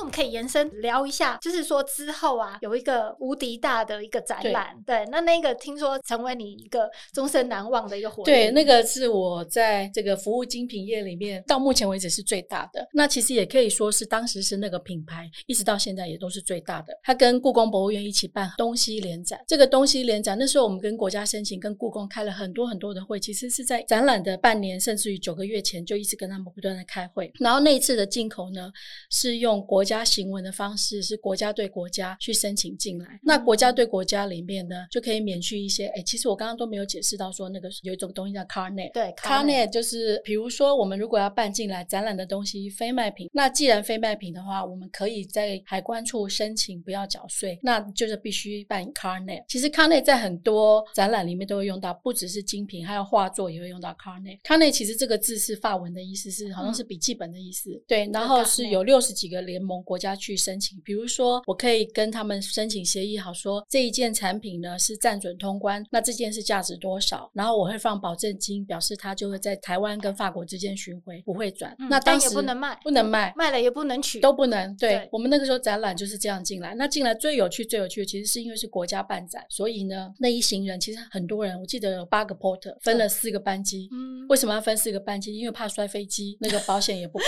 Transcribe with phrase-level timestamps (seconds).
[0.00, 8.24] 我们可以延伸聊一下，就是说之后啊，有一个无敌大的一个展览，对，对，那那个听说成为你一个终身难忘的一个活动。
[8.24, 12.86] 对，那个是我在这个服务精品业里面到目前为止是最大的。
[12.94, 16.98] 那其实也可以说是当时是那个品牌，一直到现在也都是最大的。
[17.02, 27.30] 他跟故宫博物院一起办东西联展，这个东西联展那时候我们跟国家申请，跟故宫开了很多很多的会，其实是在展览的半年甚至于九个月前就一直跟他们不断的开会。
[27.38, 28.70] 然后那一次的进口呢，
[29.10, 33.18] 是用国家行文的方式，是国家对国家去申请进来。
[33.22, 35.86] 那国家对国家里面呢，就可以免去一些。
[35.88, 38.92] 哎，其实我刚刚都没有解释到说，那个有一种东西叫 CARNET。
[38.92, 49.44] 对，CARNET 就是，比如说我们如果要办进来展览的东西非卖品，那既然非卖品的话，我们可以在海关处申请不要缴税，那就是必须办 CARNET。
[49.48, 54.40] 其实 CARNET 在很多展览里面都会用到，不只是精品，还有画作也会用到 CARNET。
[54.42, 57.70] CARNET 其实这个字是法文的意思，是好像是笔记本的意思。
[57.72, 60.10] 嗯、对，然后是有六十几个联盟国家。
[60.20, 67.30] 去申请，比如说，我可以跟他们申请协议，好说这一件产品呢是暂准通关，那这件是价值多少？
[67.32, 71.74] 然后我会放保证金，表示它就会在台湾跟法国之间巡回，不会转。
[71.78, 74.76] 嗯、那当时也不能卖，不能卖，卖了也不能取，都不能。
[74.76, 76.74] 对，对，我们那个时候展览就是这样进来。
[76.74, 83.88] 那进来最有趣、最有趣的，其实是因为是国家办展，所以呢，那一行人其实很多人，我记得有八个 porter，分了四个班机。
[83.90, 85.34] 嗯，为什么要分四个班机？
[85.34, 87.24] 因为怕摔飞机，那个保险也不赔，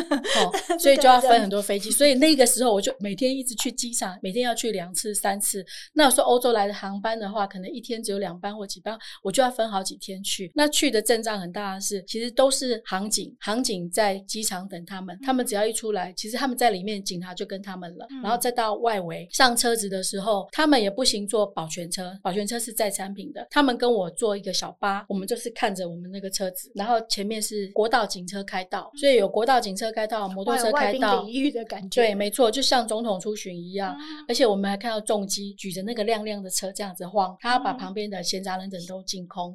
[0.40, 1.89] 哦，所以就要分很多飞机。
[1.90, 5.64] 所以那个时候我就每天一直去机场，每天要去两次、三次。
[5.94, 10.50] 那有时候欧洲来的航班的话，可能一天只有两班或几班，我就要分好几天去。
[10.54, 15.18] 那去的阵仗很大的是，其实都是航警，航警在机场等他们。
[15.22, 18.06] 他们只要一出来，其实他们在里面，警察就跟他们了。
[18.22, 23.46] 然后再到外围上车子的时候，他们也不行坐保全车，保全车是载产品的。
[23.50, 32.02] 他们跟我坐一个小巴，我们就是看着我们那个车子，然后前面是国道警车开道，所以有国道警车开道，摩托车开道，领域的感觉。
[32.02, 33.00] 对，没错，就像总。
[33.00, 33.96] 统出巡一样，
[34.28, 39.54] 而且我们还看到重机举着那个亮亮的车这样子晃，他要把旁边的闲杂人等都净空。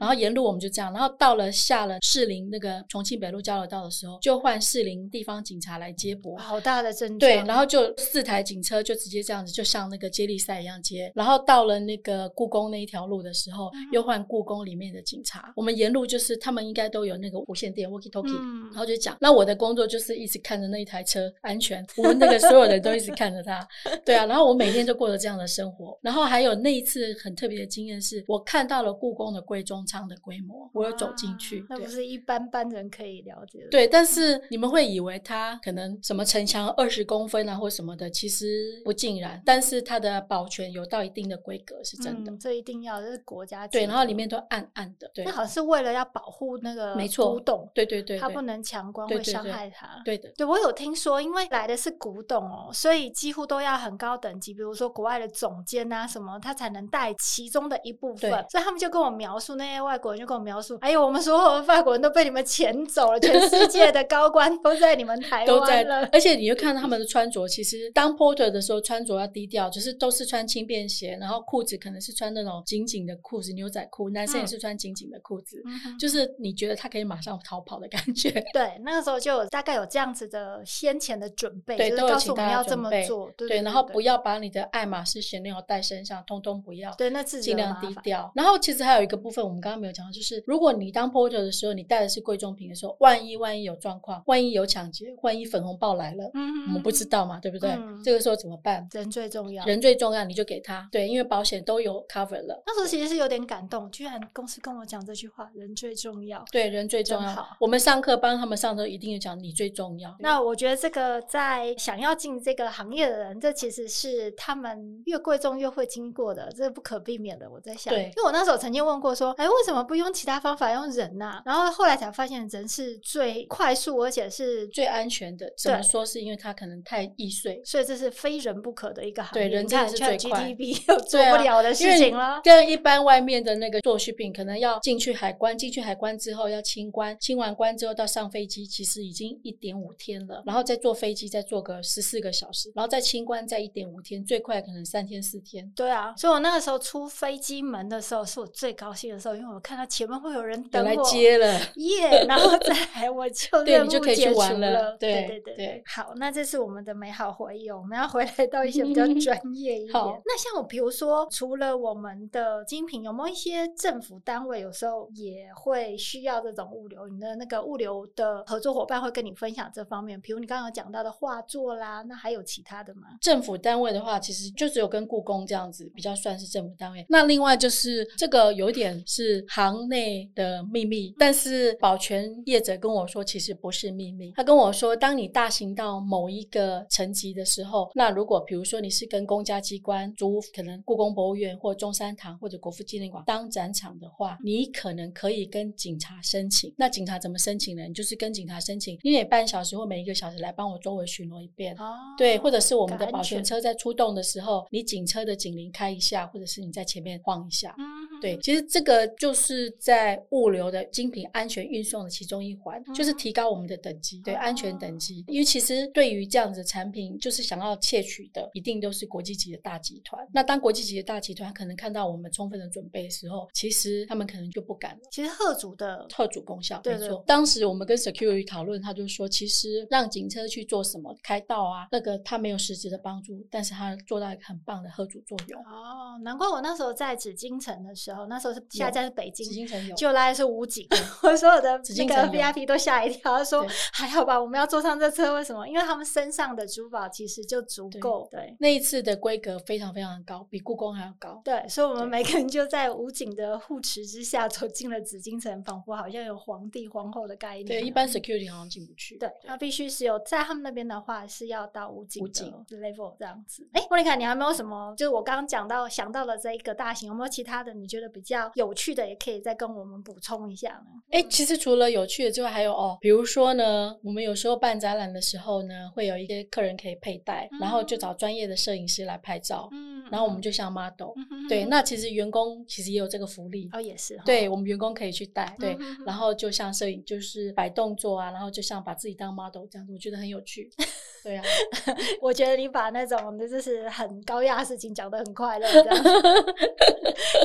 [0.00, 7.18] 然后沿路我们就这样，然后到了下了士林那个重庆北路交流道的时候，就换士林地方警察来接驳，好大的阵仗。
[7.18, 11.12] 对，然后就四台警车就直接这样子，就像那个接力赛一样接。
[11.14, 15.52] 然后到了那个故宫那一条路的时候，又换故宫里面的警察。
[15.54, 18.34] 我们沿路就是他们应该都有那个无线电 walkie talkie，
[18.70, 19.14] 然后就讲。
[19.20, 22.78] 那我的工作就是一直看着那一台车安全，我们那个所有人。
[22.78, 23.66] 都一直看着他，
[24.04, 33.70] 对啊，然后我每天就过着这样的生活，然后还有那一次很特别的经验是，我看到了故宫的贵中仓的规模，我有走进去，那不是一般般人可以了解的。
[33.70, 52.70] 对，但是你们会以为它可能什么城墙二十公分啊或什么的，其实不尽然，但是它的保全有到一定的规格是真的，嗯、这一定要这是国家对，然后里面都暗暗的，对，那好像是为了要保护那个没错古董，对对对，它不能强光会伤害它，对的，对我有听说，因为来的是古董哦。
[52.72, 58.30] 所以几乎都要很高等级，比如说国外的总监啊什么，他才能带其中的一部分。
[58.50, 66.08] 所以他们就跟我描述，那些外国人就跟我描述，哎呦，我们所有的法国人都被你们遣走了，全世界的高官都在你们 台湾都在了。
[66.12, 78.30] 而且你就看到他们的穿着，其实当 porter 的时候穿着要低调，就是都是穿轻便鞋，然后裤子可能是穿那种紧紧的裤子，牛仔裤，男生也是穿紧紧的裤子，嗯，就是你觉得他可以马上逃跑的感觉。
[78.52, 83.26] 对，那个时候就有大概有这样子的先前的准备，对，就是告诉我们要这么做。
[83.36, 86.92] 对，对，对，对，然后不要把你的爱马仕、Chanel 带身上，通通不要。
[86.96, 88.32] 对，那自己尽量低调。
[88.34, 97.70] 然后其实还有一个部分，我们刚刚没有讲到，就是如果你当 porter 的时候，你带的是贵重品的时候，万一万一有状况，万一有抢劫，万一粉红豹来了，嗯，我们不知道嘛，对不对？
[97.70, 98.88] 嗯，这个时候怎么办？
[98.90, 100.88] 人最重要，人最重要，你就给他。
[100.90, 102.60] 对，因为保险都有 cover 了。
[102.66, 106.44] 那时候其实是有点感动，居然公司跟我讲这句话：人最重要。
[106.50, 107.48] 对，人最重要。
[107.60, 110.14] 我们上课帮他们上课，一定有讲你最重要。
[110.18, 117.48] 那我觉得这个在想要进这个行业的人，这其实是他们越贵重越会经过的，这是不可避免的。
[117.50, 121.42] 我在想，对，因为我那时候曾经问过说，哎，为什么不用其他方法，用人呐、啊？
[121.44, 125.52] 然后后来才发现，人是最快速，而且是最安全的。
[125.58, 126.06] 怎么说？
[126.06, 129.48] 是因为它可能太易碎，所以这是非人不可的一个行业。
[129.48, 130.44] 对，人真的是最快。
[130.44, 132.40] GDP 又做不了的事情了。
[132.44, 140.42] 跟一般外面的那个做 shipping，可能要进去海关，进去海关之后要清关，清完关之后到上飞机，其实已经一点五天了。
[140.46, 145.70] 然后再坐飞飞机再坐个十四个小时，然后再清关再一点五天，最快可能三天四天。
[145.74, 152.26] 对啊，所以我那个时候出飞机门的时候，是我最高兴的时候，因为我看到前面会有人等我来接了，耶、yeah！
[152.28, 154.96] 然后再来我就 任务解除了。
[154.98, 157.70] 对对对对，对，好，那这是我们的美好回忆。
[157.70, 159.92] 我们要回来到一些比较 专业一点。
[159.92, 167.08] 那像我，比如说，除了我们的精品，有没有一些政府单位有时候也会需要这种物流？
[167.08, 173.02] 你的那个物流的合作伙伴会跟你分享这方面，比如你刚刚讲到的画作啦，那还有其他的吗？
[173.20, 177.06] 政府单位的话，其实就只有跟故宫这样子比较算是政府单位。
[177.08, 184.32] 那另外就是这个有点是行内的秘密，但是保全业者跟我说，其实不是秘密。
[184.34, 196.74] 他跟我说，当你大型到某一个层级的时候，那如果比如说你是跟公家机关租，可能故宫博物院或中山堂或者国父纪念馆当展场的话，你可能可以跟警察申请。
[196.76, 197.84] 那警察怎么申请呢？
[197.84, 201.74] 你就是跟警察申请，你每半小时或每一个小时来帮我周围巡逻一遍。
[201.76, 207.74] 哦，对，或者是我们的保全车在出动的时候，你警车的警铃开一下，或者是你在前面晃一下。
[207.76, 207.84] 嗯，
[208.22, 215.22] 对，其实这个就是在物流的精品安全运送的其中一环，就是提高我们的等级，对，安全等级。
[215.28, 220.26] 因为其实对于这样子的产品，就是想要窃取的，一定都是国际级的大集团。
[220.32, 225.00] 那当国际级的大集团可能看到我们充分的准备的时候，其实他们可能就不敢了。
[225.10, 227.22] 其实贺主的贺主功效，对对，没错。
[227.26, 235.60] 当时我们跟 security 讨论，他就说，其实让警车去做什么开道啊，那个他没有实质的帮助，但是他做到一个很棒的合主作用。
[235.62, 240.86] 哦，难怪我那时候在紫禁城的时候，那时候是下一站是北京，紫禁城有，就来的是武警，
[241.22, 245.66] 我所有的那个 VIP 都吓一跳，他说还好吧，我们要坐上这车，为什么？
[245.66, 248.28] 因为他们身上的珠宝其实就足够。
[248.30, 251.40] 对，那一次的规格非常非常的高，比故宫还要高。
[251.44, 257.66] 对，所以我们每个人就在武警的护持之下走进了紫禁城，仿佛好像有皇帝皇后的概念。
[257.66, 259.16] 对，一般 security 好像进不去。
[259.18, 263.66] 对，那必须是有在他们那边的话是要到武警的 level 这样子。
[263.72, 264.94] 哎，莫妮卡，你还没有什么？
[264.98, 271.00] 就是我刚刚讲到想到了这一个大型，有没有其他的你觉得比较有趣的，也可以再跟我们补充一下呢？
[271.10, 279.68] 哎，其实除了有趣的之外，还有哦，比如说呢，我们有时候办展览的时候呢，会有一些客人可以佩戴，然后就找专业的摄影师来拍照。
[279.72, 281.12] 嗯，然后我们就像 model。
[281.48, 284.18] 对，那其实员工其实也有这个福利哦，也是。
[284.24, 290.70] 对，我们员工可以去带，对，然后就像摄影，就是摆动作啊，然后就像把自己当 model 这样子，我觉得很有趣。
[291.24, 291.44] 对啊，
[292.22, 296.04] 我觉得你把那种就是很高压的事情讲得很快乐， 这样。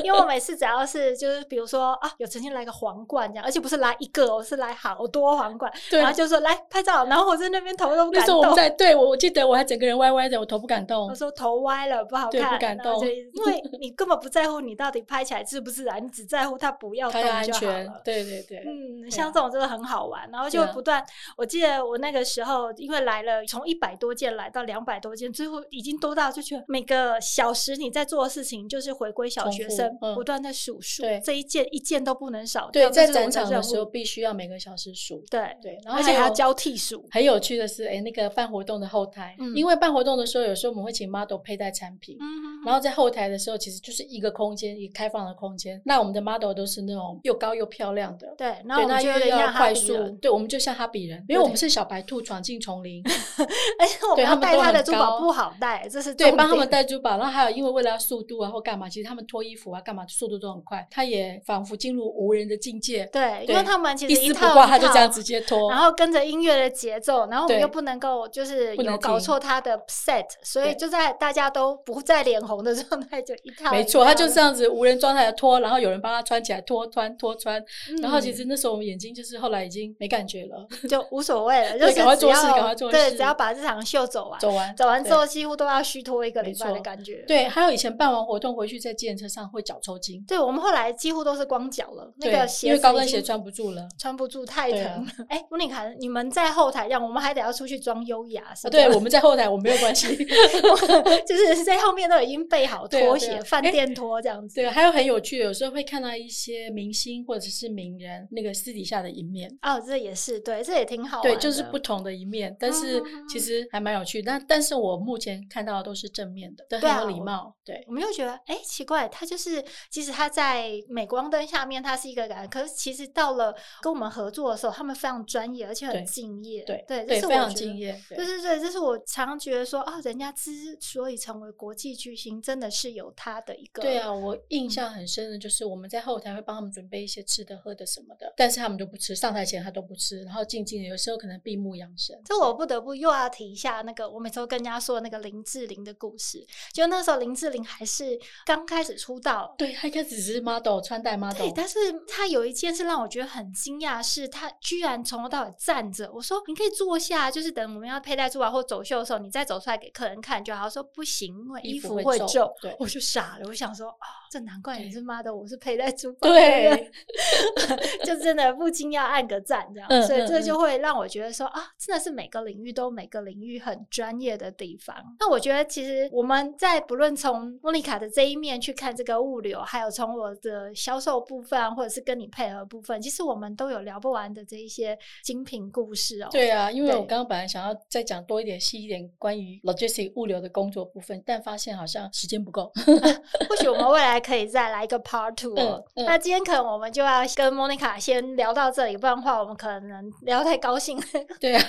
[0.04, 8.26] 因为我每次只要是就是比如说啊，有曾经来个皇冠这样，而且不是来一个，我是来好多皇冠，然后就说来拍照，然后我在那边头都不敢动。
[8.26, 11.08] 那时候我们在，对我我记得我还整个人歪歪的，我头不敢动。
[11.08, 17.36] 我说头歪了不好看，不敢动， 因为你根本不在乎你到底拍起来自不自然，你只在乎它不要动就好了。
[17.38, 21.04] 安全，对对对，嗯，像这种真的很好玩，然后就不断。
[21.36, 32.70] 我记得我那个时候因为来了从一百多件来到两百多件，最后已经多到就觉得每个小时你在做的事情就是回归小学生，不断在数数，这一件一件都不能少。
[32.70, 35.22] 对，在展场的时候必须要每个小时数。
[35.30, 37.04] 对对，然后而且还要交替数。
[37.10, 42.18] 很有趣的是，哎，那个办活动的后台，因为办活动的时候，有时候我们会请 model 佩戴产品，
[42.64, 45.80] 然后在后台的时候，其实就是一个空间，一个开放的空间。
[45.84, 53.02] 那我们的 model 都是那种又高又漂亮的，对，然后那又要快速，对，我们就像哈比人，因为我们是小白兔闯进丛林，
[53.78, 57.16] 而且我们要带他的珠宝不好带，这是对，帮他们带珠宝。
[57.16, 63.06] 然后还有，因为为了要速度啊或干嘛，其实他们脱衣服啊干嘛速度都很快，他也仿佛进入无人的境界。
[63.06, 73.70] 对，因为他们其实一丝不挂，他就这样直接脱，然后跟着音乐的节奏，然后我们又不能够就是有搞错他的 set，所以就在大家都不再脸红的状态就一套。
[73.70, 77.62] 没错，他就这样子无人状态的脱，然后有人帮他穿起来，脱穿脱穿。
[78.02, 82.96] 然后其实那时候我们眼睛就是后来已经没感觉了， 就无所谓了，就是赶快做事，赶快做事。
[82.96, 87.24] 对，只要把这场秀走完，走完，走完之后几乎都要虚脱一个礼拜的感觉。
[87.26, 90.22] 对，还有以前办完活动回去在健身车上会脚抽筋。
[90.26, 95.06] 对，我们后来几乎都是光脚了，那个鞋因为高跟鞋穿不住了，穿不住太疼了。
[95.28, 98.70] 哎，莫妮卡，你们在后台让我们还得要出去装优雅，是吧？
[98.70, 100.14] 对，我们在后台我没有关系，
[101.26, 104.56] 就是在后面都已经备好拖鞋，饭店拖这样子。
[104.56, 109.50] 对，还有很有趣的，有时候会看到一些明星或者是名人那个私底下的一面。
[109.62, 111.22] 哦，这也是对，这也挺好。
[111.22, 114.22] 对，就是不同的一面，但是其实还蛮有趣。
[114.22, 117.54] 但但是我目前看到的都是正面的，都很有礼貌。
[117.64, 126.62] 对，我们又觉得，哎，奇怪，他就是即使他在镁光灯下面，他是一个感，可是其实到了跟我们合作的时候，他们非常专业，而且很敬业。
[126.64, 127.98] 对对，对，非常敬业。
[128.08, 132.33] 对对对，这是我常常觉得说，哦，人家之所以成为国际巨星。
[132.34, 133.82] 心真的是有他的一个。
[133.82, 142.20] 对啊，我印象很深的就是我们在后台会帮他们准备一些吃的喝的什么的，但是他们都不吃，上台前他都不吃，然后静静的，有时候可能闭目养神。
[142.24, 156.10] 这我不得不又要提一下那个我每次都跟人家说的那个林志玲的故事，就那时候林志玲还是刚开始出道，对，她一开始只是 model 穿戴 model，对，但是她有一件事让我觉得很惊讶，是她居然从头到尾站着。
[156.12, 160.68] 我说你可以坐下，就是等我们要佩戴珠宝或走秀的时候，你再走出来给客人看就好。
[160.74, 162.54] 说不行，因为衣服会皱。
[162.60, 163.94] 对，我就傻了，我想说啊。
[163.94, 166.28] 哦这难怪你是 model，我是佩戴珠宝。
[166.28, 166.90] 对，
[168.04, 174.96] 就真的不禁要按个赞，这样，嗯、所以这就会让我觉得说啊，真的是每个领域都每个领域很专业的地方。
[175.20, 186.28] 那我觉得其实我们在不论从莫妮卡的这一面去看这个物流，还有从我的销售部分，或者是跟你配合部分，其实我们都有聊不完的这一些精品故事哦。
[186.32, 192.72] 对啊，因为我刚刚本来想要再讲多一点、细一点关于 logistic 物流的工作部分，但发现好像时间不够。
[193.48, 194.14] 或许我们未来。
[194.24, 200.98] 可以再来一个 part two，哦嗯嗯、那今天可能我们就要跟 Monica 先聊到这里，不然的话我们可能聊太高兴。
[201.38, 201.62] 对啊，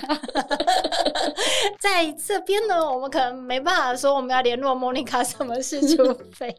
[1.81, 6.55] 在这边呢，我们可能没办法说我们要联络 Monica 什么事，除 非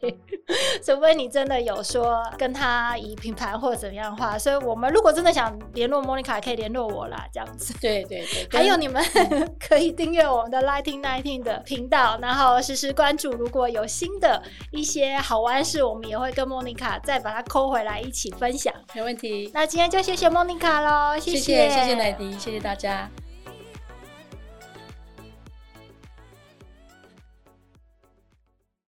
[0.85, 7.73] 除非你真的有说跟他以品牌或者怎么样的话，所以我们如果真的想联络 Monica，，可以联络我啦，这样子。
[7.81, 9.03] 对对对，还有你们
[9.59, 15.83] 可以订阅我们的 Lighting Nineteen 的频道，然后实时关注，如果有新的一些好玩事。
[15.83, 19.51] 我们也会跟莫妮卡再把它抠回来一起分享，没问题。
[19.53, 23.11] 那今天就谢谢莫妮卡喽，谢谢，谢谢，谢谢乃迪，谢谢大家。